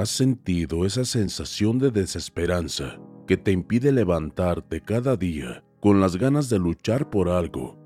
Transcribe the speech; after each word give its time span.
¿Has 0.00 0.08
sentido 0.08 0.86
esa 0.86 1.04
sensación 1.04 1.78
de 1.78 1.90
desesperanza 1.90 2.98
que 3.26 3.36
te 3.36 3.52
impide 3.52 3.92
levantarte 3.92 4.80
cada 4.80 5.14
día 5.14 5.62
con 5.78 6.00
las 6.00 6.16
ganas 6.16 6.48
de 6.48 6.58
luchar 6.58 7.10
por 7.10 7.28
algo? 7.28 7.78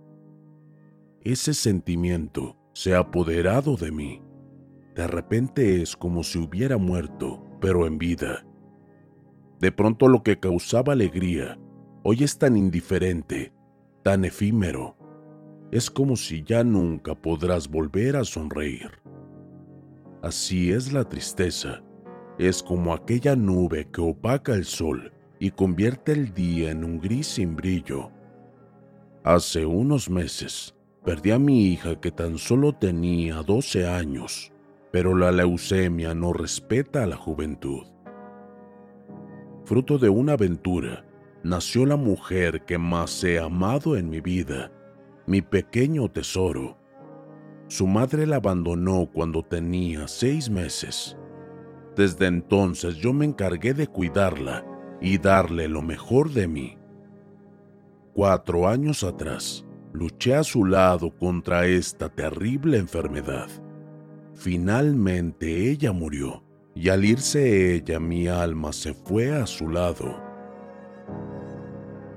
Ese 1.23 1.55
sentimiento 1.55 2.57
se 2.73 2.95
ha 2.95 3.01
apoderado 3.01 3.77
de 3.77 3.91
mí. 3.91 4.23
De 4.95 5.09
repente 5.09 5.83
es 5.83 5.97
como 5.97 6.23
si 6.23 6.39
hubiera 6.39 6.77
muerto, 6.77 7.45
pero 7.61 7.85
en 7.85 7.99
vida. 7.99 8.47
De 9.59 9.73
pronto 9.73 10.07
lo 10.07 10.23
que 10.23 10.39
causaba 10.39 10.93
alegría 10.93 11.59
hoy 12.05 12.23
es 12.23 12.39
tan 12.39 12.57
indiferente, 12.57 13.53
tan 14.05 14.25
efímero. 14.25 14.97
Es 15.73 15.91
como 15.91 16.15
si 16.15 16.45
ya 16.45 16.63
nunca 16.63 17.17
podrás 17.21 17.69
volver 17.69 18.15
a 18.15 18.23
sonreír. 18.23 19.03
Así 20.23 20.71
es 20.71 20.93
la 20.93 21.09
tristeza. 21.09 21.84
Es 22.39 22.63
como 22.63 22.93
aquella 22.93 23.37
nube 23.37 23.89
que 23.93 24.01
opaca 24.01 24.55
el 24.55 24.65
sol 24.65 25.13
y 25.39 25.51
convierte 25.51 26.13
el 26.13 26.35
día 26.35 26.71
en 26.71 26.85
un 26.85 27.01
gris 27.01 27.29
sin 27.29 27.55
brillo. 27.55 28.11
Hace 29.23 29.65
unos 29.65 30.11
meses 30.11 30.75
perdí 31.05 31.31
a 31.31 31.39
mi 31.39 31.67
hija 31.67 32.01
que 32.01 32.11
tan 32.11 32.39
solo 32.39 32.73
tenía 32.73 33.43
12 33.43 33.87
años, 33.87 34.53
pero 34.91 35.17
la 35.17 35.31
leucemia 35.31 36.15
no 36.15 36.33
respeta 36.33 37.05
a 37.05 37.07
la 37.07 37.17
juventud. 37.17 37.87
Fruto 39.65 39.99
de 39.99 40.09
una 40.09 40.33
aventura, 40.33 41.07
nació 41.43 41.87
la 41.87 41.97
mujer 41.97 42.65
que 42.65 42.79
más 42.79 43.23
he 43.23 43.39
amado 43.39 43.97
en 43.97 44.11
mi 44.11 44.21
vida, 44.21 44.73
mi 45.27 45.41
pequeño 45.41 46.11
tesoro. 46.11 46.77
Su 47.69 47.87
madre 47.87 48.27
la 48.27 48.37
abandonó 48.37 49.09
cuando 49.13 49.43
tenía 49.43 50.07
seis 50.09 50.51
meses. 50.51 51.17
Desde 51.97 52.27
entonces 52.27 52.97
yo 52.97 53.13
me 53.13 53.25
encargué 53.25 53.73
de 53.73 53.87
cuidarla 53.87 54.65
y 55.01 55.19
darle 55.19 55.69
lo 55.69 55.83
mejor 55.83 56.31
de 56.31 56.49
mí. 56.49 56.77
Cuatro 58.15 58.69
años 58.69 59.05
atrás, 59.05 59.65
luché 59.93 60.35
a 60.35 60.43
su 60.43 60.65
lado 60.65 61.17
contra 61.17 61.67
esta 61.67 62.09
terrible 62.09 62.79
enfermedad. 62.79 63.49
Finalmente 64.35 65.71
ella 65.71 65.93
murió 65.93 66.43
y 66.75 66.89
al 66.89 67.05
irse 67.05 67.75
ella 67.75 68.01
mi 68.01 68.27
alma 68.27 68.73
se 68.73 68.95
fue 68.95 69.33
a 69.33 69.47
su 69.47 69.69
lado. 69.69 70.21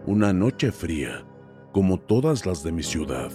Una 0.08 0.34
noche 0.34 0.72
fría, 0.72 1.28
como 1.72 2.00
todas 2.00 2.46
las 2.46 2.64
de 2.64 2.72
mi 2.72 2.82
ciudad, 2.82 3.32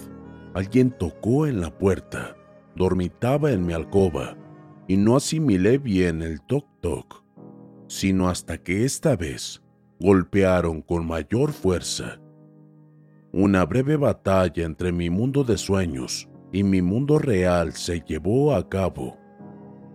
alguien 0.53 0.91
tocó 0.91 1.47
en 1.47 1.61
la 1.61 1.77
puerta. 1.77 2.35
Dormitaba 2.75 3.51
en 3.51 3.65
mi 3.65 3.73
alcoba 3.73 4.35
y 4.93 4.97
no 4.97 5.15
asimilé 5.15 5.79
bien 5.79 6.21
el 6.21 6.39
toc-toc, 6.43 7.23
sino 7.87 8.29
hasta 8.29 8.59
que 8.59 8.85
esta 8.85 9.15
vez 9.15 9.63
golpearon 9.99 10.83
con 10.83 11.07
mayor 11.07 11.51
fuerza. 11.51 12.21
Una 13.31 13.65
breve 13.65 13.97
batalla 13.97 14.63
entre 14.63 14.91
mi 14.91 15.09
mundo 15.09 15.43
de 15.43 15.57
sueños 15.57 16.29
y 16.51 16.63
mi 16.63 16.83
mundo 16.83 17.17
real 17.17 17.73
se 17.73 18.01
llevó 18.01 18.53
a 18.53 18.69
cabo. 18.69 19.17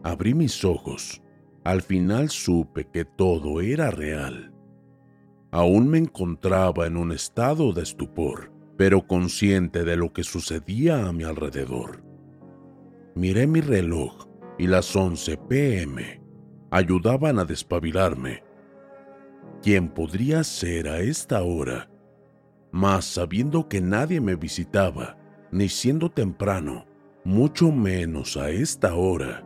Abrí 0.03 0.35
mis 0.35 0.65
ojos. 0.65 1.23
Al 1.63 1.81
final 1.81 2.29
supe 2.29 2.89
que 2.93 3.05
todo 3.05 3.61
era 3.61 3.93
real. 3.93 4.53
Aún 5.53 5.87
me 5.87 5.99
encontraba 5.99 6.89
en 6.89 6.97
un 6.97 7.13
estado 7.13 7.73
de 7.73 7.83
estupor, 7.83 8.51
pero 8.77 9.07
consciente 9.07 9.85
de 9.85 9.97
lo 9.97 10.13
que 10.13 10.25
sucedía 10.25 11.07
a 11.07 11.13
mi 11.13 11.23
alrededor. 11.23 12.03
Miré 13.15 13.47
mi 13.47 13.61
reloj 13.61 14.28
y 14.59 14.67
las 14.67 14.95
11 14.95 15.37
pm 15.49 16.21
ayudaban 16.71 17.39
a 17.39 17.45
despabilarme. 17.45 18.43
¿Quién 19.63 19.89
podría 19.89 20.45
ser 20.45 20.89
a 20.89 20.99
esta 21.01 21.43
hora? 21.43 21.89
Más 22.71 23.05
sabiendo 23.05 23.69
que 23.69 23.81
nadie 23.81 24.21
me 24.21 24.37
visitaba, 24.37 25.17
ni 25.51 25.69
siendo 25.69 26.11
temprano, 26.11 26.85
mucho 27.25 27.73
menos 27.73 28.37
a 28.37 28.51
esta 28.51 28.95
hora. 28.95 29.45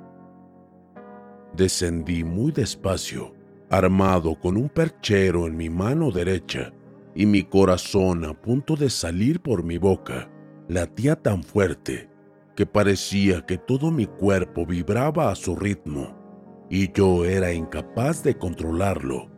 Descendí 1.54 2.24
muy 2.24 2.50
despacio, 2.50 3.34
armado 3.70 4.34
con 4.34 4.56
un 4.56 4.68
perchero 4.68 5.46
en 5.46 5.56
mi 5.56 5.70
mano 5.70 6.10
derecha 6.10 6.72
y 7.14 7.26
mi 7.26 7.42
corazón 7.42 8.24
a 8.24 8.34
punto 8.34 8.74
de 8.74 8.90
salir 8.90 9.40
por 9.40 9.62
mi 9.62 9.78
boca. 9.78 10.30
Latía 10.68 11.16
tan 11.16 11.42
fuerte 11.42 12.11
que 12.54 12.66
parecía 12.66 13.46
que 13.46 13.58
todo 13.58 13.90
mi 13.90 14.06
cuerpo 14.06 14.66
vibraba 14.66 15.30
a 15.30 15.34
su 15.34 15.56
ritmo 15.56 16.22
y 16.68 16.90
yo 16.92 17.24
era 17.24 17.52
incapaz 17.52 18.22
de 18.22 18.36
controlarlo. 18.38 19.30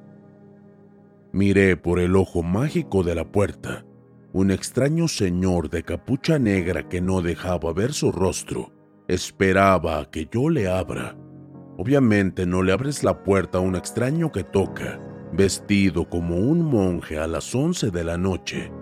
Miré 1.32 1.76
por 1.76 1.98
el 1.98 2.14
ojo 2.14 2.44
mágico 2.44 3.02
de 3.02 3.16
la 3.16 3.24
puerta. 3.24 3.84
Un 4.32 4.52
extraño 4.52 5.08
señor 5.08 5.68
de 5.68 5.82
capucha 5.82 6.38
negra 6.38 6.88
que 6.88 7.00
no 7.00 7.22
dejaba 7.22 7.72
ver 7.72 7.92
su 7.92 8.12
rostro 8.12 8.72
esperaba 9.08 9.98
a 9.98 10.10
que 10.10 10.28
yo 10.30 10.48
le 10.48 10.68
abra. 10.68 11.16
Obviamente 11.76 12.46
no 12.46 12.62
le 12.62 12.72
abres 12.72 13.02
la 13.02 13.24
puerta 13.24 13.58
a 13.58 13.60
un 13.60 13.74
extraño 13.74 14.30
que 14.30 14.44
toca, 14.44 15.00
vestido 15.32 16.08
como 16.08 16.36
un 16.36 16.62
monje 16.62 17.18
a 17.18 17.26
las 17.26 17.52
once 17.52 17.90
de 17.90 18.04
la 18.04 18.16
noche. 18.16 18.72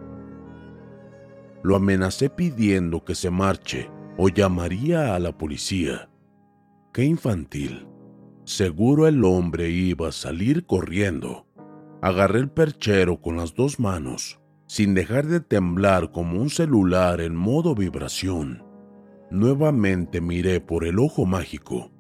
Lo 1.63 1.77
amenacé 1.77 2.29
pidiendo 2.29 3.03
que 3.03 3.15
se 3.15 3.31
marche 3.31 3.91
o 4.17 4.29
llamaría 4.29 5.15
a 5.15 5.19
la 5.19 5.37
policía. 5.37 6.11
Qué 6.93 7.05
infantil. 7.05 7.87
Seguro 8.45 9.07
el 9.07 9.25
hombre 9.25 9.71
iba 9.71 10.09
a 10.09 10.13
salir 10.13 10.67
corriendo. 10.67 11.47
Agarré 12.03 12.41
el 12.41 12.51
perchero 12.51 13.21
con 13.21 13.37
las 13.37 13.55
dos 13.55 13.79
manos, 13.79 14.41
sin 14.67 14.95
dejar 14.95 15.27
de 15.27 15.41
temblar 15.41 16.11
como 16.11 16.41
un 16.41 16.51
celular 16.51 17.21
en 17.21 17.37
modo 17.37 17.75
vibración. 17.75 18.65
Nuevamente 19.31 20.21
miré 20.21 20.61
por 20.61 20.85
el 20.85 20.99
ojo 20.99 21.25
mágico, 21.25 21.93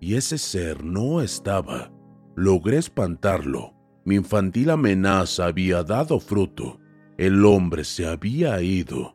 y 0.00 0.14
ese 0.14 0.38
ser 0.38 0.84
no 0.84 1.20
estaba. 1.20 1.92
Logré 2.34 2.78
espantarlo. 2.78 3.74
Mi 4.04 4.16
infantil 4.16 4.70
amenaza 4.70 5.46
había 5.46 5.84
dado 5.84 6.18
fruto. 6.18 6.80
El 7.18 7.44
hombre 7.44 7.84
se 7.84 8.06
había 8.06 8.60
ido. 8.62 9.14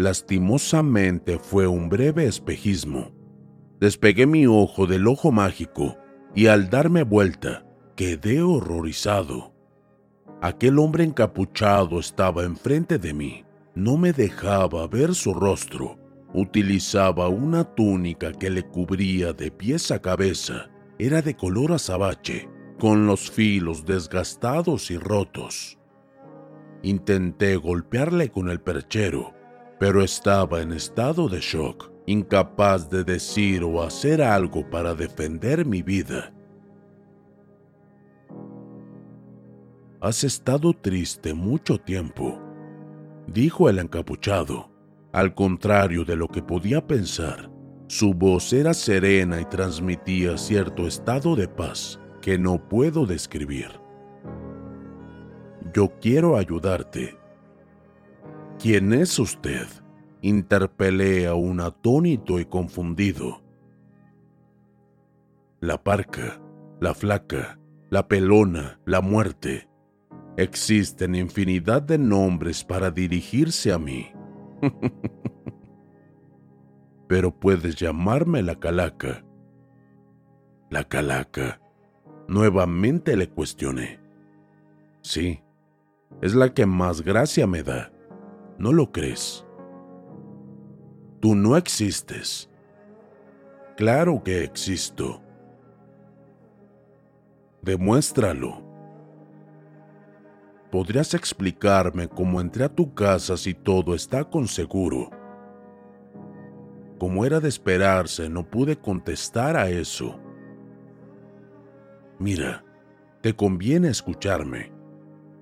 Lastimosamente 0.00 1.38
fue 1.38 1.66
un 1.66 1.90
breve 1.90 2.24
espejismo. 2.24 3.12
Despegué 3.80 4.26
mi 4.26 4.46
ojo 4.46 4.86
del 4.86 5.06
ojo 5.06 5.30
mágico 5.30 5.98
y 6.34 6.46
al 6.46 6.70
darme 6.70 7.02
vuelta 7.02 7.66
quedé 7.96 8.40
horrorizado. 8.40 9.52
Aquel 10.40 10.78
hombre 10.78 11.04
encapuchado 11.04 12.00
estaba 12.00 12.44
enfrente 12.44 12.96
de 12.96 13.12
mí. 13.12 13.44
No 13.74 13.98
me 13.98 14.14
dejaba 14.14 14.86
ver 14.86 15.14
su 15.14 15.34
rostro. 15.34 15.98
Utilizaba 16.32 17.28
una 17.28 17.64
túnica 17.64 18.32
que 18.32 18.48
le 18.48 18.62
cubría 18.62 19.34
de 19.34 19.50
pies 19.50 19.90
a 19.90 20.00
cabeza. 20.00 20.70
Era 20.98 21.20
de 21.20 21.36
color 21.36 21.72
azabache, 21.72 22.48
con 22.78 23.06
los 23.06 23.30
filos 23.30 23.84
desgastados 23.84 24.90
y 24.90 24.96
rotos. 24.96 25.78
Intenté 26.82 27.56
golpearle 27.56 28.30
con 28.30 28.48
el 28.48 28.62
perchero, 28.62 29.34
pero 29.80 30.04
estaba 30.04 30.60
en 30.60 30.72
estado 30.72 31.26
de 31.26 31.40
shock, 31.40 31.90
incapaz 32.04 32.90
de 32.90 33.02
decir 33.02 33.64
o 33.64 33.82
hacer 33.82 34.20
algo 34.20 34.68
para 34.68 34.94
defender 34.94 35.64
mi 35.64 35.80
vida. 35.80 36.34
Has 40.02 40.22
estado 40.22 40.74
triste 40.74 41.32
mucho 41.32 41.78
tiempo, 41.78 42.38
dijo 43.26 43.70
el 43.70 43.78
encapuchado. 43.78 44.70
Al 45.12 45.34
contrario 45.34 46.04
de 46.04 46.14
lo 46.14 46.28
que 46.28 46.42
podía 46.42 46.86
pensar, 46.86 47.50
su 47.88 48.12
voz 48.12 48.52
era 48.52 48.74
serena 48.74 49.40
y 49.40 49.46
transmitía 49.46 50.36
cierto 50.36 50.86
estado 50.86 51.34
de 51.34 51.48
paz 51.48 51.98
que 52.20 52.38
no 52.38 52.68
puedo 52.68 53.06
describir. 53.06 53.80
Yo 55.72 55.88
quiero 56.00 56.36
ayudarte. 56.36 57.19
¿Quién 58.60 58.92
es 58.92 59.18
usted? 59.18 59.66
Interpelé 60.22 61.26
a 61.26 61.34
un 61.34 61.60
atónito 61.60 62.38
y 62.40 62.44
confundido. 62.44 63.42
La 65.60 65.82
parca, 65.82 66.40
la 66.80 66.94
flaca, 66.94 67.58
la 67.88 68.06
pelona, 68.06 68.80
la 68.84 69.00
muerte, 69.00 69.70
Existen 70.36 71.14
infinidad 71.16 71.82
de 71.82 71.98
nombres 71.98 72.64
para 72.64 72.90
dirigirse 72.90 73.72
a 73.72 73.78
mí. 73.78 74.10
Pero 77.08 77.38
puedes 77.38 77.74
llamarme 77.76 78.42
la 78.42 78.54
calaca. 78.54 79.24
La 80.70 80.84
calaca. 80.84 81.60
Nuevamente 82.28 83.16
le 83.16 83.28
cuestioné. 83.28 84.00
Sí, 85.02 85.42
es 86.22 86.34
la 86.34 86.54
que 86.54 86.64
más 86.64 87.02
gracia 87.02 87.46
me 87.46 87.62
da. 87.62 87.92
¿No 88.60 88.74
lo 88.74 88.92
crees? 88.92 89.46
Tú 91.18 91.34
no 91.34 91.56
existes. 91.56 92.50
Claro 93.74 94.22
que 94.22 94.44
existo. 94.44 95.22
Demuéstralo. 97.62 98.62
¿Podrías 100.70 101.14
explicarme 101.14 102.06
cómo 102.06 102.38
entré 102.38 102.64
a 102.64 102.68
tu 102.68 102.92
casa 102.92 103.38
si 103.38 103.54
todo 103.54 103.94
está 103.94 104.24
con 104.24 104.46
seguro? 104.46 105.08
Como 106.98 107.24
era 107.24 107.40
de 107.40 107.48
esperarse, 107.48 108.28
no 108.28 108.44
pude 108.44 108.76
contestar 108.76 109.56
a 109.56 109.70
eso. 109.70 110.20
Mira, 112.18 112.62
te 113.22 113.34
conviene 113.34 113.88
escucharme. 113.88 114.79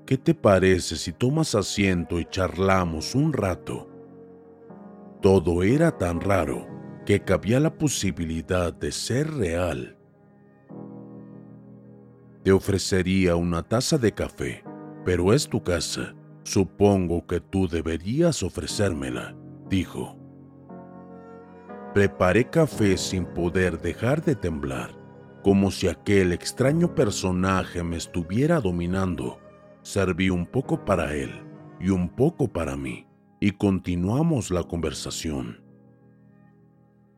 ¿Qué 0.09 0.17
te 0.17 0.33
parece 0.33 0.97
si 0.97 1.13
tomas 1.13 1.55
asiento 1.55 2.19
y 2.19 2.25
charlamos 2.25 3.15
un 3.15 3.35
rato? 3.35 3.91
Todo 5.21 5.63
era 5.63 5.99
tan 5.99 6.23
raro 6.23 6.67
que 7.05 7.21
cabía 7.21 7.61
la 7.61 7.77
posibilidad 7.77 8.73
de 8.73 8.91
ser 8.91 9.31
real. 9.35 9.99
Te 12.43 12.53
ofrecería 12.53 13.37
una 13.37 13.63
taza 13.63 13.99
de 13.99 14.13
café 14.13 14.65
pero 15.05 15.35
es 15.35 15.47
tu 15.47 15.63
casa. 15.63 16.15
Supongo 16.43 17.27
que 17.27 17.41
tú 17.41 17.69
deberías 17.69 18.43
ofrecérmela, 18.43 19.35
dijo. 19.69 20.17
Preparé 21.93 22.49
café 22.49 22.97
sin 22.97 23.27
poder 23.27 23.79
dejar 23.79 24.25
de 24.25 24.35
temblar, 24.35 24.91
como 25.43 25.71
si 25.71 25.87
aquel 25.87 26.33
extraño 26.33 26.95
personaje 26.95 27.83
me 27.83 27.99
estuviera 27.99 28.59
dominando. 28.59 29.39
Serví 29.89 30.29
un 30.31 30.45
poco 30.45 30.85
para 30.85 31.15
él 31.15 31.31
y 31.81 31.91
un 31.91 32.09
poco 32.09 32.49
para 32.49 32.77
mí, 32.77 33.07
y 33.41 33.53
continuamos 33.53 34.51
la 34.51 34.65
conversación. 34.65 35.63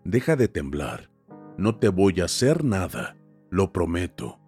Deja 0.04 0.36
de 0.36 0.48
temblar, 0.48 1.10
no 1.56 1.76
te 1.76 1.88
voy 1.88 2.20
a 2.20 2.26
hacer 2.26 2.64
nada, 2.64 3.16
lo 3.50 3.72
prometo 3.72 4.40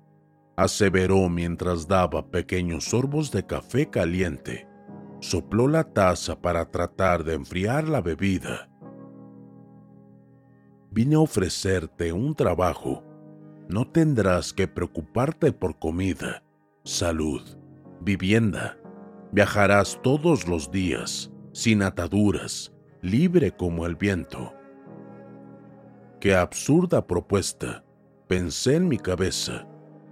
aseveró 0.57 1.29
mientras 1.29 1.89
daba 1.89 2.31
pequeños 2.31 2.85
sorbos 2.85 3.31
de 3.33 3.45
café 3.47 3.89
caliente. 3.89 4.69
Sopló 5.21 5.69
la 5.69 5.85
taza 5.85 6.41
para 6.41 6.71
tratar 6.71 7.25
de 7.25 7.35
enfriar 7.35 7.89
la 7.89 8.01
bebida. 8.01 8.69
Vine 10.91 11.17
a 11.17 11.21
ofrecerte 11.21 12.13
un 12.13 12.35
trabajo. 12.35 13.03
No 13.69 13.89
tendrás 13.89 14.53
que 14.53 14.69
preocuparte 14.69 15.53
por 15.53 15.79
comida, 15.79 16.43
salud, 16.85 17.43
vivienda. 18.05 18.79
Viajarás 19.33 19.99
todos 20.03 20.47
los 20.47 20.71
días, 20.71 21.33
sin 21.53 21.83
ataduras, 21.83 22.73
libre 23.01 23.51
como 23.53 23.87
el 23.87 23.97
viento. 23.97 24.53
Qué 26.21 26.35
absurda 26.35 27.07
propuesta, 27.07 27.85
pensé 28.29 28.77
en 28.77 28.89
mi 28.89 28.99
cabeza 28.99 29.67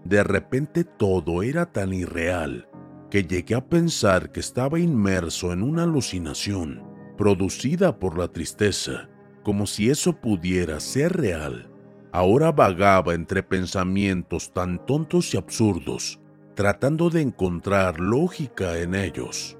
de 0.04 0.24
repente 0.24 0.84
todo 0.84 1.42
era 1.42 1.66
tan 1.66 1.92
irreal 1.92 2.68
que 3.10 3.24
llegué 3.24 3.54
a 3.54 3.66
pensar 3.66 4.32
que 4.32 4.40
estaba 4.40 4.78
inmerso 4.78 5.52
en 5.52 5.62
una 5.62 5.82
alucinación 5.82 6.82
producida 7.18 7.98
por 7.98 8.16
la 8.16 8.28
tristeza, 8.28 9.10
como 9.42 9.66
si 9.66 9.90
eso 9.90 10.14
pudiera 10.14 10.80
ser 10.80 11.16
real. 11.16 11.70
Ahora 12.12 12.50
vagaba 12.50 13.14
entre 13.14 13.42
pensamientos 13.42 14.52
tan 14.52 14.84
tontos 14.86 15.34
y 15.34 15.36
absurdos, 15.36 16.19
tratando 16.60 17.08
de 17.08 17.22
encontrar 17.22 17.98
lógica 17.98 18.76
en 18.76 18.94
ellos. 18.94 19.56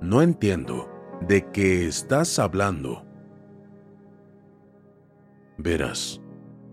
No 0.00 0.22
entiendo 0.22 0.88
de 1.28 1.46
qué 1.50 1.86
estás 1.86 2.38
hablando. 2.38 3.04
Verás, 5.58 6.22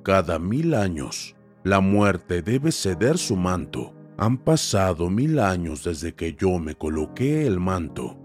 cada 0.01 0.39
mil 0.39 0.73
años 0.73 1.35
la 1.65 1.81
muerte 1.81 2.41
debe 2.41 2.71
ceder 2.71 3.17
su 3.17 3.35
manto. 3.35 3.93
Han 4.17 4.37
pasado 4.37 5.09
mil 5.09 5.39
años 5.39 5.83
desde 5.83 6.15
que 6.15 6.35
yo 6.35 6.57
me 6.57 6.73
coloqué 6.73 7.45
el 7.45 7.59
manto. 7.59 8.17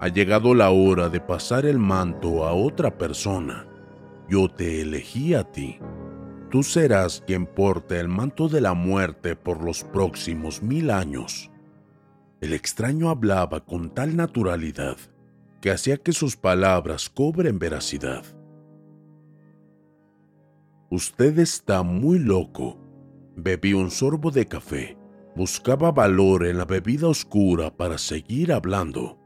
Ha 0.00 0.08
llegado 0.08 0.54
la 0.54 0.68
hora 0.68 1.08
de 1.08 1.22
pasar 1.22 1.64
el 1.64 1.78
manto 1.78 2.44
a 2.44 2.52
otra 2.52 2.98
persona. 2.98 3.66
Yo 4.28 4.50
te 4.50 4.82
elegí 4.82 5.32
a 5.32 5.44
ti. 5.50 5.78
Tú 6.52 6.62
serás 6.62 7.22
quien 7.26 7.46
porte 7.46 7.98
el 7.98 8.08
manto 8.08 8.46
de 8.46 8.60
la 8.60 8.74
muerte 8.74 9.36
por 9.36 9.64
los 9.64 9.84
próximos 9.84 10.62
mil 10.62 10.90
años. 10.90 11.50
El 12.42 12.52
extraño 12.52 13.08
hablaba 13.08 13.64
con 13.64 13.88
tal 13.88 14.16
naturalidad 14.16 14.98
que 15.62 15.70
hacía 15.70 15.96
que 15.96 16.12
sus 16.12 16.36
palabras 16.36 17.08
cobren 17.08 17.58
veracidad. 17.58 18.22
Usted 20.90 21.38
está 21.38 21.82
muy 21.82 22.18
loco. 22.18 22.76
Bebí 23.34 23.72
un 23.72 23.90
sorbo 23.90 24.30
de 24.30 24.46
café. 24.46 24.98
Buscaba 25.34 25.90
valor 25.90 26.44
en 26.44 26.58
la 26.58 26.66
bebida 26.66 27.08
oscura 27.08 27.74
para 27.74 27.96
seguir 27.96 28.52
hablando. 28.52 29.18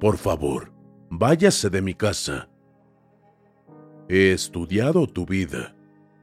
Por 0.00 0.16
favor, 0.16 0.72
váyase 1.08 1.70
de 1.70 1.82
mi 1.82 1.94
casa. 1.94 2.48
He 4.08 4.32
estudiado 4.32 5.06
tu 5.06 5.24
vida. 5.24 5.77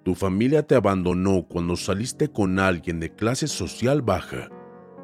Tu 0.05 0.13
familia 0.13 0.61
te 0.61 0.75
abandonó 0.75 1.47
cuando 1.47 1.75
saliste 1.75 2.27
con 2.27 2.59
alguien 2.59 2.99
de 2.99 3.15
clase 3.15 3.47
social 3.47 4.03
baja. 4.03 4.49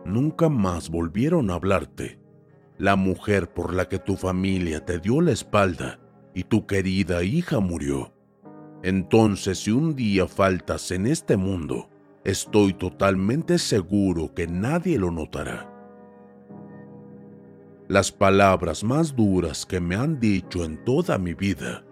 Nunca 0.05 0.47
más 0.47 0.91
volvieron 0.91 1.49
a 1.49 1.55
hablarte. 1.55 2.19
La 2.77 2.95
mujer 2.95 3.51
por 3.51 3.73
la 3.73 3.89
que 3.89 3.97
tu 3.97 4.15
familia 4.15 4.85
te 4.85 4.99
dio 4.99 5.19
la 5.19 5.31
espalda 5.31 5.99
y 6.35 6.43
tu 6.43 6.67
querida 6.67 7.23
hija 7.23 7.59
murió. 7.59 8.13
Entonces, 8.83 9.63
si 9.63 9.71
un 9.71 9.95
día 9.95 10.27
faltas 10.27 10.91
en 10.91 11.07
este 11.07 11.35
mundo, 11.35 11.89
estoy 12.23 12.75
totalmente 12.75 13.57
seguro 13.57 14.35
que 14.35 14.45
nadie 14.45 14.99
lo 14.99 15.09
notará. 15.09 15.67
Las 17.87 18.11
palabras 18.11 18.83
más 18.83 19.15
duras 19.15 19.65
que 19.65 19.79
me 19.79 19.95
han 19.95 20.19
dicho 20.19 20.63
en 20.63 20.83
toda 20.85 21.17
mi 21.17 21.33
vida. 21.33 21.83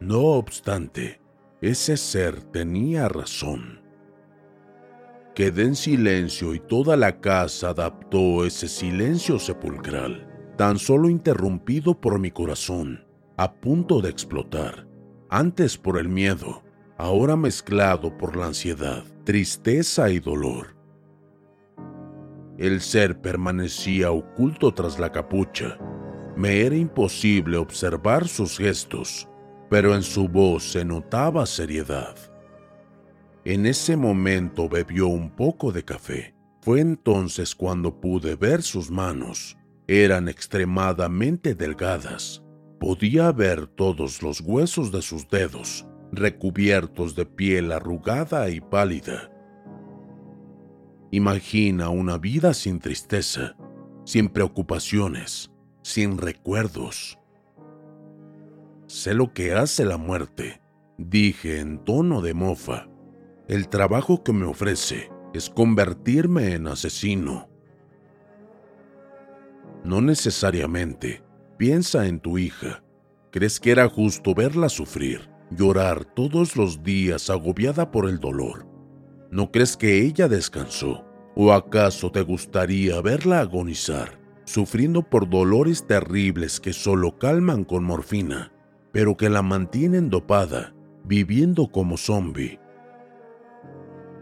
No 0.00 0.20
obstante, 0.20 1.21
ese 1.62 1.96
ser 1.96 2.42
tenía 2.42 3.08
razón. 3.08 3.80
Quedé 5.32 5.62
en 5.62 5.76
silencio 5.76 6.54
y 6.54 6.58
toda 6.60 6.96
la 6.96 7.20
casa 7.20 7.70
adaptó 7.70 8.44
ese 8.44 8.68
silencio 8.68 9.38
sepulcral. 9.38 10.28
tan 10.58 10.78
solo 10.78 11.08
interrumpido 11.08 11.98
por 11.98 12.18
mi 12.18 12.30
corazón, 12.30 13.06
a 13.38 13.54
punto 13.54 14.00
de 14.02 14.10
explotar, 14.10 14.86
antes 15.30 15.78
por 15.78 15.98
el 15.98 16.08
miedo, 16.08 16.62
ahora 16.98 17.36
mezclado 17.36 18.16
por 18.18 18.36
la 18.36 18.46
ansiedad, 18.46 19.02
tristeza 19.24 20.10
y 20.10 20.20
dolor. 20.20 20.76
El 22.58 22.80
ser 22.82 23.20
permanecía 23.20 24.12
oculto 24.12 24.74
tras 24.74 24.98
la 25.00 25.10
capucha. 25.10 25.78
Me 26.36 26.60
era 26.60 26.76
imposible 26.76 27.56
observar 27.56 28.28
sus 28.28 28.58
gestos, 28.58 29.26
pero 29.72 29.94
en 29.94 30.02
su 30.02 30.28
voz 30.28 30.70
se 30.70 30.84
notaba 30.84 31.46
seriedad. 31.46 32.14
En 33.46 33.64
ese 33.64 33.96
momento 33.96 34.68
bebió 34.68 35.06
un 35.06 35.30
poco 35.30 35.72
de 35.72 35.82
café. 35.82 36.34
Fue 36.60 36.80
entonces 36.80 37.54
cuando 37.54 37.98
pude 37.98 38.36
ver 38.36 38.62
sus 38.62 38.90
manos. 38.90 39.56
Eran 39.86 40.28
extremadamente 40.28 41.54
delgadas. 41.54 42.42
Podía 42.78 43.32
ver 43.32 43.66
todos 43.66 44.22
los 44.22 44.42
huesos 44.42 44.92
de 44.92 45.00
sus 45.00 45.26
dedos, 45.30 45.86
recubiertos 46.12 47.14
de 47.14 47.24
piel 47.24 47.72
arrugada 47.72 48.50
y 48.50 48.60
pálida. 48.60 49.32
Imagina 51.10 51.88
una 51.88 52.18
vida 52.18 52.52
sin 52.52 52.78
tristeza, 52.78 53.56
sin 54.04 54.28
preocupaciones, 54.28 55.50
sin 55.82 56.18
recuerdos. 56.18 57.18
Sé 58.92 59.14
lo 59.14 59.32
que 59.32 59.54
hace 59.54 59.86
la 59.86 59.96
muerte, 59.96 60.60
dije 60.98 61.60
en 61.60 61.82
tono 61.82 62.20
de 62.20 62.34
mofa. 62.34 62.90
El 63.48 63.70
trabajo 63.70 64.22
que 64.22 64.34
me 64.34 64.44
ofrece 64.44 65.10
es 65.32 65.48
convertirme 65.48 66.52
en 66.52 66.66
asesino. 66.66 67.48
No 69.82 70.02
necesariamente. 70.02 71.24
Piensa 71.56 72.06
en 72.06 72.20
tu 72.20 72.36
hija. 72.36 72.84
¿Crees 73.30 73.60
que 73.60 73.70
era 73.70 73.88
justo 73.88 74.34
verla 74.34 74.68
sufrir, 74.68 75.26
llorar 75.50 76.04
todos 76.04 76.54
los 76.54 76.82
días 76.82 77.30
agobiada 77.30 77.90
por 77.90 78.06
el 78.06 78.20
dolor? 78.20 78.66
¿No 79.30 79.50
crees 79.50 79.74
que 79.78 80.02
ella 80.02 80.28
descansó? 80.28 81.06
¿O 81.34 81.54
acaso 81.54 82.12
te 82.12 82.20
gustaría 82.20 83.00
verla 83.00 83.40
agonizar, 83.40 84.20
sufriendo 84.44 85.02
por 85.02 85.30
dolores 85.30 85.86
terribles 85.86 86.60
que 86.60 86.74
solo 86.74 87.18
calman 87.18 87.64
con 87.64 87.84
morfina, 87.84 88.52
pero 88.92 89.16
que 89.16 89.28
la 89.28 89.42
mantienen 89.42 90.10
dopada, 90.10 90.74
viviendo 91.04 91.68
como 91.68 91.96
zombie? 91.96 92.60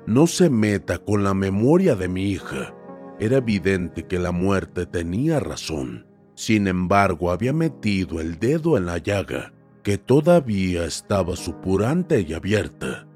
No 0.07 0.27
se 0.27 0.49
meta 0.49 0.99
con 0.99 1.23
la 1.23 1.35
memoria 1.35 1.95
de 1.95 2.09
mi 2.09 2.31
hija. 2.31 2.75
Era 3.19 3.37
evidente 3.39 4.07
que 4.07 4.19
la 4.19 4.33
muerte 4.33 4.87
tenía 4.87 5.41
razón. 5.41 6.07
Sin 6.35 6.69
embargo, 6.69 7.31
había 7.31 7.53
metido 7.53 8.21
el 8.21 8.39
dedo 8.39 8.79
en 8.79 8.87
la 8.87 8.99
llaga, 8.99 9.53
que 9.83 9.99
todavía 9.99 10.85
estaba 10.85 11.37
supurante 11.37 12.25
y 12.27 12.33
abierta. 12.33 13.07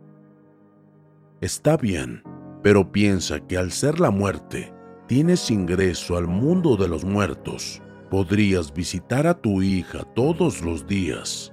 Está 1.40 1.76
bien, 1.76 2.22
pero 2.62 2.92
piensa 2.92 3.40
que 3.40 3.56
al 3.56 3.70
ser 3.72 4.00
la 4.00 4.10
muerte, 4.10 4.72
tienes 5.06 5.50
ingreso 5.50 6.16
al 6.16 6.26
mundo 6.26 6.76
de 6.76 6.88
los 6.88 7.04
muertos. 7.04 7.82
Podrías 8.14 8.72
visitar 8.72 9.26
a 9.26 9.34
tu 9.34 9.60
hija 9.60 10.04
todos 10.14 10.62
los 10.62 10.86
días. 10.86 11.52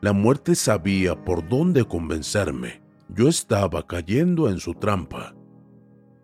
La 0.00 0.12
muerte 0.12 0.54
sabía 0.54 1.24
por 1.24 1.48
dónde 1.48 1.84
convencerme. 1.84 2.82
Yo 3.08 3.28
estaba 3.28 3.86
cayendo 3.86 4.48
en 4.48 4.58
su 4.58 4.74
trampa. 4.74 5.34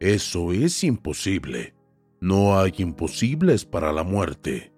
Eso 0.01 0.53
es 0.53 0.83
imposible. 0.85 1.75
No 2.21 2.59
hay 2.59 2.73
imposibles 2.79 3.65
para 3.65 3.93
la 3.93 4.03
muerte. 4.03 4.73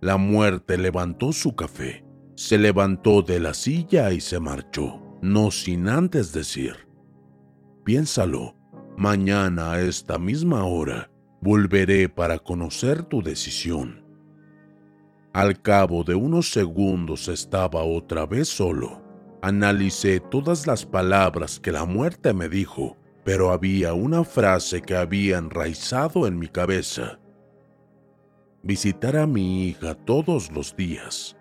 La 0.00 0.16
muerte 0.16 0.78
levantó 0.78 1.32
su 1.32 1.54
café, 1.54 2.04
se 2.34 2.58
levantó 2.58 3.22
de 3.22 3.38
la 3.38 3.54
silla 3.54 4.12
y 4.12 4.20
se 4.20 4.40
marchó, 4.40 5.00
no 5.22 5.52
sin 5.52 5.88
antes 5.88 6.32
decir, 6.32 6.88
piénsalo, 7.84 8.56
mañana 8.96 9.72
a 9.72 9.80
esta 9.80 10.18
misma 10.18 10.64
hora 10.64 11.08
volveré 11.40 12.08
para 12.08 12.40
conocer 12.40 13.04
tu 13.04 13.22
decisión. 13.22 14.01
Al 15.32 15.62
cabo 15.62 16.04
de 16.04 16.14
unos 16.14 16.50
segundos 16.50 17.28
estaba 17.28 17.82
otra 17.84 18.26
vez 18.26 18.48
solo. 18.48 19.02
Analicé 19.40 20.20
todas 20.20 20.66
las 20.66 20.84
palabras 20.84 21.58
que 21.58 21.72
la 21.72 21.86
muerte 21.86 22.34
me 22.34 22.50
dijo, 22.50 22.98
pero 23.24 23.50
había 23.50 23.94
una 23.94 24.24
frase 24.24 24.82
que 24.82 24.94
había 24.94 25.38
enraizado 25.38 26.26
en 26.26 26.38
mi 26.38 26.48
cabeza. 26.48 27.18
Visitar 28.62 29.16
a 29.16 29.26
mi 29.26 29.68
hija 29.68 29.94
todos 29.94 30.52
los 30.52 30.76
días. 30.76 31.34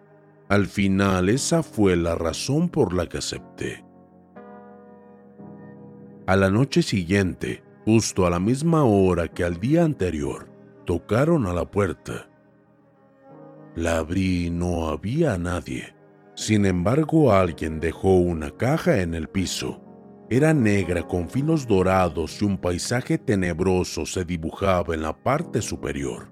Al 0.48 0.67
final 0.67 1.27
esa 1.27 1.62
fue 1.62 1.98
la 1.98 2.15
razón 2.15 2.69
por 2.69 2.93
la 2.93 3.07
que 3.07 3.17
acepté. 3.17 3.83
A 6.27 6.38
la 6.38 6.50
noche 6.50 6.81
siguiente, 6.81 7.62
justo 7.83 8.25
a 8.25 8.29
la 8.29 8.39
misma 8.39 8.86
hora 8.86 9.27
que 9.27 9.43
al 9.43 9.60
día 9.60 9.83
anterior, 9.83 10.50
tocaron 10.86 11.45
a 11.45 11.53
la 11.53 11.69
puerta. 11.69 12.30
La 13.75 14.00
abrí 14.00 14.48
y 14.48 14.50
no 14.50 14.90
había 14.90 15.38
nadie. 15.38 15.96
Sin 16.36 16.66
embargo, 16.66 17.32
alguien 17.32 17.80
dejó 17.80 18.16
una 18.16 18.51
caja 18.51 19.00
en 19.00 19.13
el 19.13 19.30
piso. 19.30 19.82
Era 20.30 20.54
negra 20.54 21.04
con 21.04 21.30
filos 21.30 21.68
dorados 21.68 22.42
y 22.42 22.46
un 22.46 22.58
paisaje 22.58 23.18
tenebroso 23.18 24.06
se 24.06 24.25
dibujaba 24.25 24.94
en 24.94 25.04
la 25.04 25.13
parte 25.13 25.62
superior. 25.62 26.32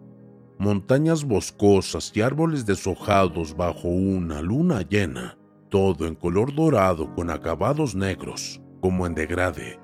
Montañas 0.57 1.23
boscosas 1.23 2.11
y 2.13 2.21
árboles 2.21 2.65
deshojados 2.65 3.55
bajo 3.55 3.87
una 3.87 4.41
luna 4.41 4.81
llena, 4.81 5.37
todo 5.69 6.07
en 6.07 6.15
color 6.15 6.53
dorado 6.53 7.13
con 7.13 7.29
acabados 7.29 7.95
negros, 7.95 8.61
como 8.81 9.05
en 9.05 9.15
degrade. 9.15 9.79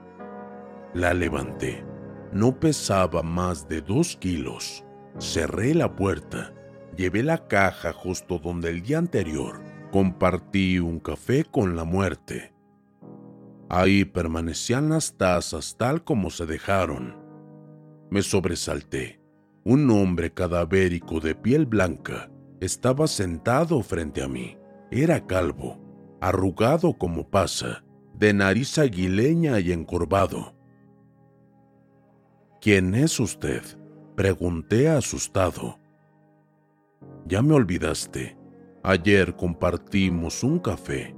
La 0.93 1.13
levanté. 1.13 1.85
No 2.33 2.59
pesaba 2.59 3.23
más 3.23 3.67
de 3.69 3.81
dos 3.81 4.17
kilos. 4.17 4.83
Cerré 5.19 5.73
la 5.73 5.95
puerta 5.95 6.54
Llevé 6.97 7.23
la 7.23 7.47
caja 7.47 7.91
justo 7.91 8.39
donde 8.39 8.69
el 8.69 8.81
día 8.81 8.97
anterior 8.97 9.61
compartí 9.91 10.79
un 10.79 10.99
café 10.99 11.43
con 11.43 11.75
la 11.75 11.83
muerte. 11.83 12.53
Ahí 13.69 14.05
permanecían 14.05 14.89
las 14.89 15.17
tazas 15.17 15.75
tal 15.77 16.03
como 16.03 16.29
se 16.29 16.45
dejaron. 16.45 17.15
Me 18.09 18.21
sobresalté. 18.21 19.19
Un 19.63 19.89
hombre 19.89 20.31
cadavérico 20.31 21.19
de 21.19 21.35
piel 21.35 21.65
blanca 21.65 22.29
estaba 22.61 23.07
sentado 23.07 23.81
frente 23.81 24.21
a 24.21 24.27
mí. 24.27 24.57
Era 24.91 25.25
calvo, 25.25 25.79
arrugado 26.21 26.97
como 26.97 27.29
pasa, 27.29 27.83
de 28.13 28.33
nariz 28.33 28.77
aguileña 28.77 29.59
y 29.59 29.71
encorvado. 29.71 30.55
¿Quién 32.61 32.95
es 32.95 33.19
usted? 33.19 33.63
Pregunté 34.15 34.87
asustado. 34.87 35.79
Ya 37.27 37.41
me 37.41 37.55
olvidaste. 37.55 38.37
Ayer 38.83 39.35
compartimos 39.35 40.43
un 40.43 40.59
café. 40.59 41.15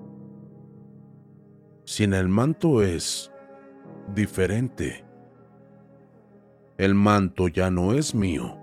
Sin 1.83 2.13
el 2.13 2.29
manto 2.29 2.81
es... 2.81 3.29
diferente. 4.15 5.03
El 6.77 6.95
manto 6.95 7.49
ya 7.49 7.69
no 7.69 7.91
es 7.91 8.15
mío, 8.15 8.57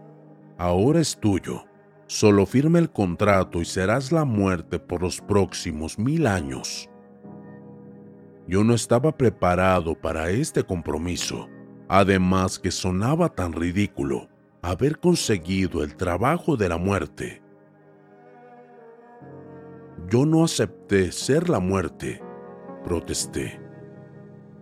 ahora 0.57 1.01
es 1.01 1.19
tuyo. 1.19 1.65
Solo 2.07 2.47
firma 2.47 2.79
el 2.79 2.91
contrato 2.91 3.61
y 3.61 3.67
serás 3.67 4.11
la 4.11 4.25
muerte 4.25 4.79
por 4.79 5.03
los 5.03 5.21
próximos 5.21 5.99
mil 5.99 6.27
años. 6.27 6.89
Yo 8.47 8.65
no 8.65 8.73
estaba 8.73 9.17
preparado 9.17 9.95
para 9.95 10.31
este 10.31 10.63
compromiso, 10.63 11.49
además 11.89 12.59
que 12.59 12.71
sonaba 12.71 13.29
tan 13.29 13.53
ridículo 13.53 14.29
haber 14.65 14.99
conseguido 14.99 15.85
el 15.85 15.95
trabajo 15.95 16.57
de 16.57 16.71
la 16.71 16.79
muerte. 16.79 17.43
Yo 20.09 20.25
no 20.25 20.43
acepté 20.43 21.13
ser 21.13 21.51
la 21.51 21.61
muerte, 21.61 22.23
protesté. 22.83 23.61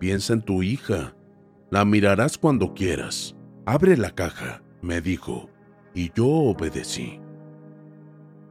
Piensa 0.00 0.32
en 0.32 0.42
tu 0.42 0.64
hija, 0.64 1.14
la 1.71 1.85
mirarás 1.85 2.37
cuando 2.37 2.75
quieras. 2.75 3.37
Abre 3.64 3.97
la 3.97 4.11
caja, 4.11 4.64
me 4.80 5.00
dijo, 5.00 5.49
y 5.94 6.11
yo 6.12 6.26
obedecí. 6.26 7.21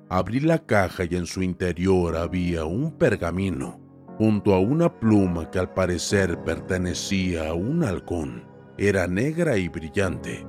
Abrí 0.08 0.40
la 0.40 0.60
caja 0.60 1.04
y 1.04 1.16
en 1.16 1.26
su 1.26 1.44
interior 1.44 2.16
había 2.16 2.64
un 2.64 2.92
pergamino 2.98 3.78
junto 4.18 4.54
a 4.54 4.60
una 4.60 5.00
pluma 5.00 5.50
que 5.52 5.60
al 5.60 5.74
parecer 5.74 6.42
pertenecía 6.44 7.50
a 7.50 7.54
un 7.54 7.84
halcón. 7.84 8.46
Era 8.78 9.08
negra 9.08 9.58
y 9.58 9.68
brillante. 9.68 10.46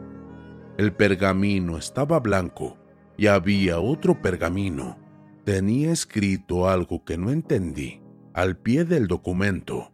El 0.79 0.95
pergamino 0.95 1.77
estaba 1.77 2.19
blanco 2.21 2.79
y 3.17 3.27
había 3.27 3.79
otro 3.79 4.21
pergamino. 4.23 4.97
Tenía 5.45 5.93
escrito 5.93 6.69
algo 6.69 7.05
que 7.05 7.19
no 7.19 7.31
entendí 7.31 8.01
al 8.33 8.57
pie 8.57 8.85
del 8.85 9.07
documento. 9.07 9.93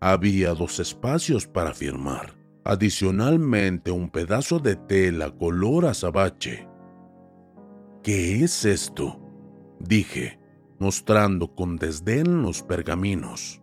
Había 0.00 0.54
dos 0.54 0.80
espacios 0.80 1.46
para 1.46 1.72
firmar, 1.72 2.34
adicionalmente 2.64 3.90
un 3.90 4.10
pedazo 4.10 4.58
de 4.58 4.76
tela 4.76 5.30
color 5.30 5.86
azabache. 5.86 6.68
¿Qué 8.02 8.44
es 8.44 8.64
esto? 8.64 9.20
dije, 9.78 10.38
mostrando 10.78 11.54
con 11.54 11.76
desdén 11.76 12.42
los 12.42 12.62
pergaminos. 12.62 13.62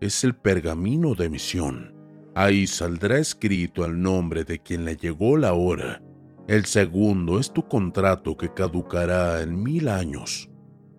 Es 0.00 0.24
el 0.24 0.34
pergamino 0.34 1.14
de 1.14 1.30
misión. 1.30 1.95
Ahí 2.36 2.66
saldrá 2.66 3.18
escrito 3.18 3.86
el 3.86 4.02
nombre 4.02 4.44
de 4.44 4.58
quien 4.58 4.84
le 4.84 4.94
llegó 4.98 5.38
la 5.38 5.54
hora. 5.54 6.02
El 6.46 6.66
segundo 6.66 7.40
es 7.40 7.50
tu 7.50 7.66
contrato 7.66 8.36
que 8.36 8.52
caducará 8.52 9.40
en 9.40 9.62
mil 9.62 9.88
años. 9.88 10.50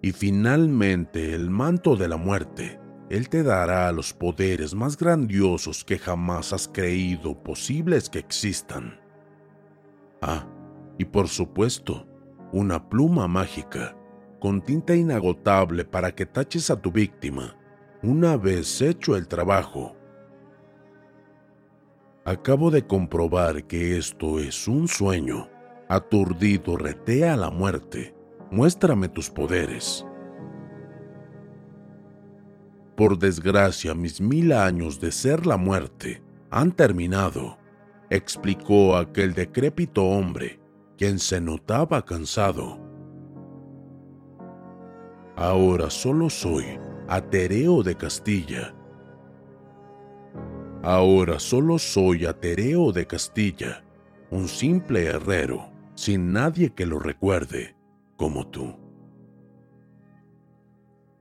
Y 0.01 0.13
finalmente 0.13 1.35
el 1.35 1.51
manto 1.51 1.95
de 1.95 2.07
la 2.07 2.17
muerte. 2.17 2.79
Él 3.11 3.29
te 3.29 3.43
dará 3.43 3.91
los 3.91 4.13
poderes 4.13 4.73
más 4.73 4.97
grandiosos 4.97 5.85
que 5.85 5.99
jamás 5.99 6.53
has 6.53 6.67
creído 6.67 7.43
posibles 7.43 8.09
que 8.09 8.17
existan. 8.17 8.99
Ah, 10.23 10.47
y 10.97 11.05
por 11.05 11.27
supuesto, 11.27 12.07
una 12.51 12.89
pluma 12.89 13.27
mágica 13.27 13.95
con 14.39 14.63
tinta 14.63 14.95
inagotable 14.95 15.85
para 15.85 16.15
que 16.15 16.25
taches 16.25 16.71
a 16.71 16.81
tu 16.81 16.91
víctima 16.91 17.55
una 18.01 18.37
vez 18.37 18.81
hecho 18.81 19.15
el 19.15 19.27
trabajo. 19.27 19.96
Acabo 22.27 22.71
de 22.71 22.85
comprobar 22.85 23.63
que 23.67 23.97
esto 23.97 24.39
es 24.39 24.67
un 24.67 24.89
sueño. 24.89 25.47
Aturdido 25.87 26.75
retea 26.75 27.37
la 27.37 27.49
muerte. 27.49 28.13
Muéstrame 28.51 29.07
tus 29.07 29.29
poderes. 29.29 30.05
Por 32.97 33.17
desgracia, 33.17 33.93
mis 33.93 34.19
mil 34.19 34.51
años 34.51 34.99
de 34.99 35.13
ser 35.13 35.45
la 35.45 35.55
muerte 35.55 36.21
han 36.51 36.73
terminado, 36.73 37.59
explicó 38.09 38.97
aquel 38.97 39.33
decrépito 39.33 40.03
hombre, 40.03 40.59
quien 40.97 41.19
se 41.19 41.39
notaba 41.39 42.03
cansado. 42.03 42.77
Ahora 45.37 45.89
solo 45.89 46.29
soy 46.29 46.77
Atereo 47.07 47.83
de 47.83 47.95
Castilla. 47.95 48.76
Ahora 50.87 51.37
solo 51.37 51.79
soy 51.79 52.23
Atereo 52.23 52.93
de 52.93 53.05
Castilla, 53.05 53.83
un 54.31 54.47
simple 54.47 55.03
herrero, 55.03 55.69
sin 55.95 56.31
nadie 56.31 56.69
que 56.69 56.85
lo 56.85 56.97
recuerde, 56.97 57.75
como 58.15 58.47
tú. 58.47 58.73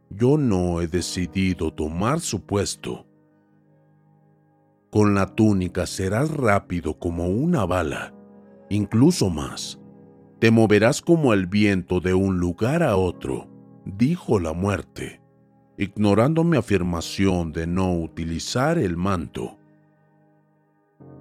Yo 0.09 0.39
no 0.39 0.81
he 0.81 0.87
decidido 0.87 1.73
tomar 1.73 2.21
su 2.21 2.43
puesto. 2.47 3.09
Con 4.89 5.17
la 5.17 5.35
túnica 5.35 5.85
serás 5.89 6.31
rápido 6.31 6.97
como 7.01 7.27
una 7.27 7.65
bala, 7.67 8.15
incluso 8.71 9.31
más. 9.31 9.81
Te 10.39 10.53
moverás 10.53 11.03
como 11.03 11.33
el 11.33 11.49
viento 11.49 11.99
de 11.99 12.15
un 12.15 12.39
lugar 12.39 12.85
a 12.85 12.97
otro 12.97 13.49
dijo 13.85 14.39
la 14.39 14.53
muerte, 14.53 15.21
ignorando 15.79 16.45
mi 16.45 16.57
afirmación 16.57 17.53
de 17.53 17.67
no 17.67 17.95
utilizar 17.95 18.79
el 18.79 18.97
manto. 18.97 19.59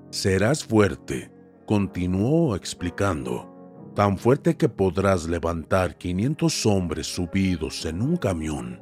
Serás 0.09 0.63
fuerte, 0.63 1.31
continuó 1.65 2.55
explicando, 2.55 3.91
tan 3.95 4.17
fuerte 4.17 4.55
que 4.55 4.69
podrás 4.69 5.27
levantar 5.27 5.97
500 5.97 6.65
hombres 6.65 7.07
subidos 7.07 7.85
en 7.85 8.01
un 8.01 8.17
camión. 8.17 8.81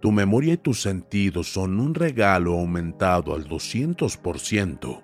Tu 0.00 0.12
memoria 0.12 0.54
y 0.54 0.58
tus 0.58 0.82
sentidos 0.82 1.52
son 1.52 1.80
un 1.80 1.94
regalo 1.94 2.52
aumentado 2.52 3.34
al 3.34 3.48
200%. 3.48 5.02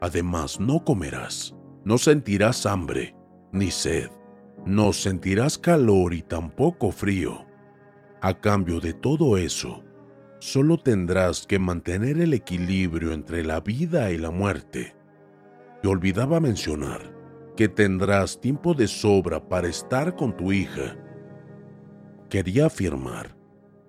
Además, 0.00 0.58
no 0.58 0.84
comerás, 0.84 1.54
no 1.84 1.98
sentirás 1.98 2.66
hambre 2.66 3.14
ni 3.52 3.70
sed 3.70 4.10
no 4.66 4.92
sentirás 4.92 5.58
calor 5.58 6.14
y 6.14 6.22
tampoco 6.22 6.90
frío. 6.90 7.46
A 8.20 8.34
cambio 8.34 8.80
de 8.80 8.92
todo 8.92 9.36
eso, 9.36 9.82
solo 10.38 10.78
tendrás 10.78 11.46
que 11.46 11.58
mantener 11.58 12.18
el 12.20 12.34
equilibrio 12.34 13.12
entre 13.12 13.44
la 13.44 13.60
vida 13.60 14.10
y 14.10 14.18
la 14.18 14.30
muerte. 14.30 14.94
Y 15.82 15.86
olvidaba 15.86 16.40
mencionar 16.40 17.14
que 17.56 17.68
tendrás 17.68 18.40
tiempo 18.40 18.74
de 18.74 18.88
sobra 18.88 19.48
para 19.48 19.68
estar 19.68 20.16
con 20.16 20.36
tu 20.36 20.52
hija. 20.52 20.96
Quería 22.28 22.66
afirmar, 22.66 23.36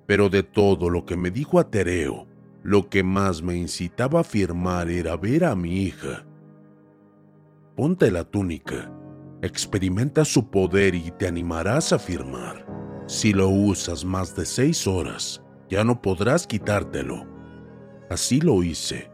pero 0.06 0.30
de 0.30 0.44
todo 0.44 0.89
lo 0.89 1.06
que 1.06 1.17
me 1.17 1.32
dijo 1.32 1.60
Atereo, 1.60 2.28
lo 2.63 2.89
que 2.89 3.04
más 3.04 3.41
me 3.41 3.56
incitaba 3.56 4.20
a 4.20 4.22
afirmar 4.22 4.89
era 4.89 5.15
ver 5.17 5.46
a 5.46 5.56
mi 5.56 5.84
hija. 5.84 6.26
Ponte 7.76 8.12
la 8.12 8.24
túnica 8.24 8.91
Experimenta 9.44 10.24
su 10.24 10.52
poder 10.52 10.94
y 10.94 11.10
te 11.17 11.28
animarás 11.28 11.91
a 11.94 11.98
firmar. 11.98 12.81
Si 13.12 13.34
lo 13.34 13.50
usas 13.50 14.06
más 14.06 14.38
de 14.38 14.45
seis 14.45 14.88
horas, 14.88 15.43
ya 15.69 15.84
no 15.84 16.02
podrás 16.02 16.47
quitártelo. 16.47 17.28
Así 18.10 18.39
lo 18.39 18.63
hice. 18.63 19.12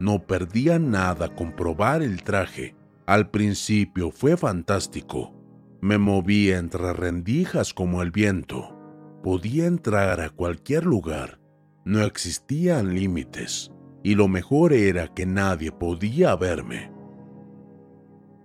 No 0.00 0.26
perdía 0.26 0.78
nada 0.78 1.36
con 1.36 1.54
probar 1.54 2.00
el 2.00 2.22
traje. 2.22 2.74
Al 3.04 3.28
principio 3.30 4.10
fue 4.10 4.38
fantástico. 4.38 5.34
Me 5.82 5.98
movía 5.98 6.56
entre 6.56 6.94
rendijas 6.94 7.74
como 7.74 8.00
el 8.00 8.10
viento. 8.10 8.74
Podía 9.22 9.66
entrar 9.66 10.22
a 10.22 10.30
cualquier 10.30 10.86
lugar. 10.86 11.38
No 11.84 12.02
existían 12.04 12.94
límites. 12.94 13.70
Y 14.02 14.14
lo 14.14 14.28
mejor 14.28 14.72
era 14.72 15.08
que 15.08 15.26
nadie 15.26 15.72
podía 15.72 16.34
verme. 16.36 16.90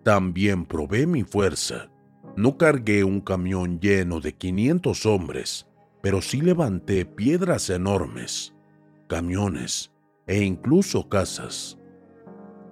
También 0.03 0.65
probé 0.65 1.07
mi 1.07 1.23
fuerza. 1.23 1.90
No 2.35 2.57
cargué 2.57 3.03
un 3.03 3.21
camión 3.21 3.79
lleno 3.79 4.19
de 4.19 4.33
500 4.33 5.05
hombres, 5.05 5.67
pero 6.01 6.21
sí 6.21 6.41
levanté 6.41 7.05
piedras 7.05 7.69
enormes, 7.69 8.53
camiones 9.07 9.91
e 10.27 10.43
incluso 10.43 11.09
casas. 11.09 11.77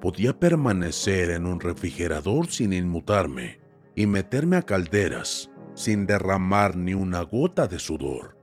Podía 0.01 0.39
permanecer 0.39 1.31
en 1.31 1.45
un 1.45 1.59
refrigerador 1.59 2.47
sin 2.47 2.73
inmutarme 2.73 3.59
y 3.95 4.05
meterme 4.05 4.55
a 4.55 4.61
calderas 4.61 5.51
sin 5.73 6.05
derramar 6.05 6.75
ni 6.75 6.93
una 6.93 7.21
gota 7.21 7.67
de 7.67 7.79
sudor. 7.79 8.37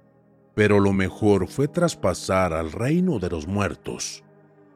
Pero 0.54 0.80
lo 0.80 0.92
mejor 0.92 1.48
fue 1.48 1.68
traspasar 1.68 2.52
al 2.52 2.72
reino 2.72 3.18
de 3.18 3.30
los 3.30 3.46
muertos 3.46 4.22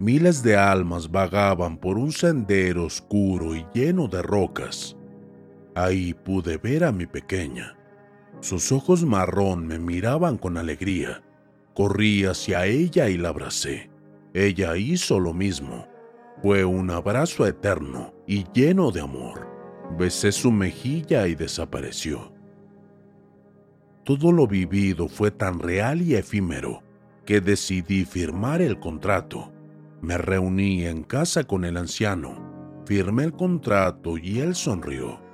Miles 0.00 0.42
de 0.42 0.57
almas 0.57 1.11
vagaban 1.11 1.76
por 1.76 1.98
un 1.98 2.11
sendero 2.11 2.87
oscuro 2.87 3.55
y 3.55 3.66
lleno 3.74 4.09
de 4.09 4.22
rocas. 4.22 4.96
Ahí 5.82 6.12
pude 6.12 6.58
ver 6.58 6.84
a 6.84 6.92
mi 6.92 7.06
pequeña. 7.06 7.74
Sus 8.40 8.70
ojos 8.70 9.02
marrón 9.02 9.66
me 9.66 9.78
miraban 9.78 10.36
con 10.36 10.58
alegría. 10.58 11.22
Corrí 11.72 12.24
hacia 12.26 12.66
ella 12.66 13.08
y 13.08 13.16
la 13.16 13.30
abracé. 13.30 13.90
Ella 14.34 14.76
hizo 14.76 15.18
lo 15.18 15.32
mismo. 15.32 15.88
Fue 16.42 16.66
un 16.66 16.90
abrazo 16.90 17.46
eterno 17.46 18.12
y 18.26 18.44
lleno 18.52 18.90
de 18.90 19.00
amor. 19.00 19.48
Besé 19.98 20.32
su 20.32 20.52
mejilla 20.52 21.26
y 21.28 21.34
desapareció. 21.34 22.30
Todo 24.04 24.32
lo 24.32 24.46
vivido 24.46 25.08
fue 25.08 25.30
tan 25.30 25.60
real 25.60 26.02
y 26.02 26.14
efímero 26.14 26.82
que 27.24 27.40
decidí 27.40 28.04
firmar 28.04 28.60
el 28.60 28.78
contrato. 28.80 29.50
Me 30.02 30.18
reuní 30.18 30.84
en 30.84 31.04
casa 31.04 31.44
con 31.44 31.64
el 31.64 31.78
anciano, 31.78 32.82
firmé 32.84 33.24
el 33.24 33.32
contrato 33.32 34.18
y 34.18 34.40
él 34.40 34.54
sonrió. 34.54 35.29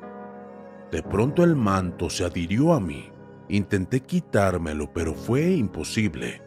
De 0.96 1.02
pronto 1.02 1.44
el 1.44 1.56
manto 1.56 2.08
se 2.08 2.24
adhirió 2.24 2.72
a 2.72 2.80
mí. 2.80 3.10
Intenté 3.50 4.00
quitármelo, 4.00 4.94
pero 4.94 5.12
fue 5.12 5.52
imposible. 5.52 6.40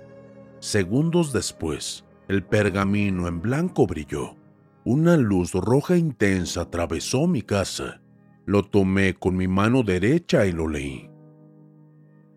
Segundos 0.57 1.31
después, 1.31 2.03
el 2.27 2.43
pergamino 2.43 3.27
en 3.27 3.43
blanco 3.43 3.85
brilló. 3.85 4.38
Una 4.85 5.17
luz 5.17 5.53
roja 5.53 5.97
intensa 5.97 6.62
atravesó 6.62 7.27
mi 7.27 7.43
casa. 7.43 8.01
Lo 8.47 8.63
tomé 8.63 9.13
con 9.13 9.38
mi 9.38 9.47
mano 9.47 9.83
derecha 9.83 10.47
y 10.47 10.51
lo 10.51 10.67
leí. 10.67 11.12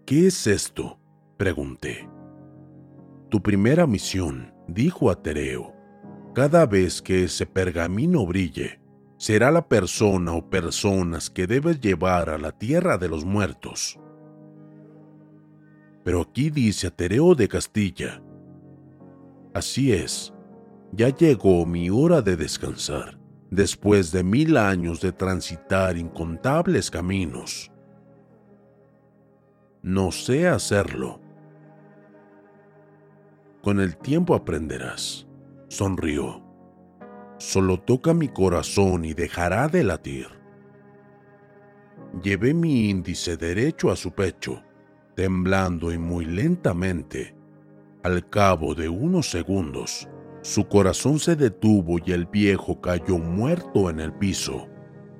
¿Qué 0.04 0.26
es 0.26 0.46
esto? 0.46 0.98
pregunté. 1.38 2.10
Tu 3.30 3.42
primera 3.42 3.86
misión, 3.86 4.52
dijo 4.68 5.10
Atereo. 5.10 5.72
Cada 6.34 6.66
vez 6.66 7.00
que 7.00 7.24
ese 7.24 7.46
pergamino 7.46 8.26
brille, 8.26 8.81
será 9.22 9.52
la 9.52 9.68
persona 9.68 10.32
o 10.32 10.50
personas 10.50 11.30
que 11.30 11.46
debes 11.46 11.80
llevar 11.80 12.28
a 12.28 12.38
la 12.38 12.50
tierra 12.50 12.98
de 12.98 13.08
los 13.08 13.24
muertos. 13.24 13.96
Pero 16.02 16.22
aquí 16.22 16.50
dice 16.50 16.88
Atereo 16.88 17.36
de 17.36 17.46
Castilla. 17.46 18.20
Así 19.54 19.92
es, 19.92 20.34
ya 20.90 21.08
llegó 21.10 21.64
mi 21.66 21.88
hora 21.88 22.20
de 22.20 22.36
descansar, 22.36 23.16
después 23.48 24.10
de 24.10 24.24
mil 24.24 24.56
años 24.56 25.00
de 25.00 25.12
transitar 25.12 25.96
incontables 25.96 26.90
caminos. 26.90 27.70
No 29.82 30.10
sé 30.10 30.48
hacerlo. 30.48 31.20
Con 33.62 33.78
el 33.78 33.96
tiempo 33.98 34.34
aprenderás, 34.34 35.28
sonrió. 35.68 36.51
Solo 37.42 37.76
toca 37.76 38.14
mi 38.14 38.28
corazón 38.28 39.04
y 39.04 39.14
dejará 39.14 39.66
de 39.66 39.82
latir. 39.82 40.28
Llevé 42.22 42.54
mi 42.54 42.88
índice 42.88 43.36
derecho 43.36 43.90
a 43.90 43.96
su 43.96 44.12
pecho, 44.12 44.62
temblando 45.16 45.92
y 45.92 45.98
muy 45.98 46.24
lentamente. 46.24 47.34
Al 48.04 48.30
cabo 48.30 48.76
de 48.76 48.88
unos 48.88 49.28
segundos, 49.28 50.08
su 50.42 50.68
corazón 50.68 51.18
se 51.18 51.34
detuvo 51.34 51.98
y 52.06 52.12
el 52.12 52.26
viejo 52.26 52.80
cayó 52.80 53.18
muerto 53.18 53.90
en 53.90 53.98
el 53.98 54.12
piso. 54.12 54.68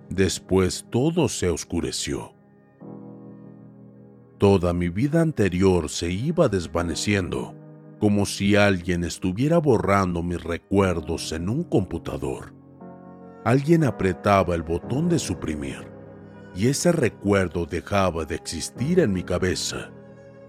Después 0.09 0.87
todo 0.91 1.29
se 1.29 1.51
oscureció. 1.51 2.35
Toda 4.39 4.73
mi 4.73 4.91
vida 4.91 5.23
anterior 5.23 5.89
se 5.89 6.09
iba 6.13 6.49
desvaneciendo, 6.49 7.57
como 8.03 8.27
si 8.27 8.57
alguien 8.57 9.05
estuviera 9.05 9.59
borrando 9.59 10.25
mis 10.25 10.43
recuerdos 10.43 11.31
en 11.31 11.49
un 11.49 11.63
computador. 11.63 12.53
Alguien 13.45 13.85
apretaba 13.85 14.57
el 14.57 14.65
botón 14.65 15.09
de 15.09 15.21
suprimir 15.21 15.87
y 16.53 16.67
ese 16.67 16.91
recuerdo 16.91 17.65
dejaba 17.65 18.25
de 18.25 18.35
existir 18.35 18.99
en 18.99 19.13
mi 19.13 19.23
cabeza. 19.23 19.93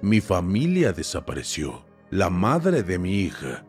Mi 0.01 0.19
familia 0.19 0.93
desapareció, 0.93 1.85
la 2.09 2.31
madre 2.31 2.81
de 2.81 2.97
mi 2.97 3.19
hija, 3.19 3.63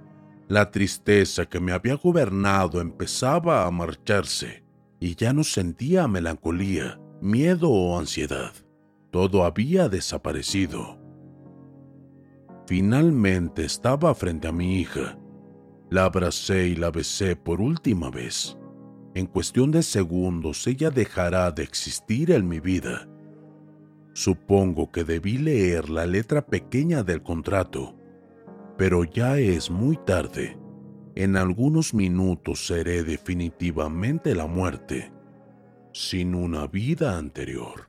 la 0.48 0.70
tristeza 0.70 1.44
que 1.44 1.60
me 1.60 1.72
había 1.72 1.96
gobernado 1.96 2.80
empezaba 2.80 3.66
a 3.66 3.70
marcharse 3.70 4.64
y 4.98 5.14
ya 5.14 5.34
no 5.34 5.44
sentía 5.44 6.08
melancolía, 6.08 6.98
miedo 7.20 7.68
o 7.68 7.98
ansiedad. 7.98 8.54
Todo 9.10 9.44
había 9.44 9.90
desaparecido. 9.90 11.03
Finalmente 12.66 13.64
estaba 13.64 14.14
frente 14.14 14.48
a 14.48 14.52
mi 14.52 14.80
hija. 14.80 15.18
La 15.90 16.04
abracé 16.04 16.68
y 16.68 16.76
la 16.76 16.90
besé 16.90 17.36
por 17.36 17.60
última 17.60 18.10
vez. 18.10 18.56
En 19.14 19.26
cuestión 19.26 19.70
de 19.70 19.82
segundos 19.82 20.66
ella 20.66 20.90
dejará 20.90 21.50
de 21.50 21.62
existir 21.62 22.30
en 22.30 22.48
mi 22.48 22.60
vida. 22.60 23.08
Supongo 24.12 24.90
que 24.90 25.04
debí 25.04 25.38
leer 25.38 25.90
la 25.90 26.06
letra 26.06 26.46
pequeña 26.46 27.02
del 27.02 27.22
contrato 27.22 27.96
pero 28.76 29.04
ya 29.04 29.38
es 29.38 29.70
muy 29.70 29.96
tarde. 29.96 30.58
En 31.14 31.36
algunos 31.36 31.94
minutos 31.94 32.66
seré 32.66 33.04
definitivamente 33.04 34.34
la 34.34 34.46
muerte, 34.46 35.12
sin 35.92 36.34
una 36.34 36.66
vida 36.66 37.16
anterior. 37.16 37.88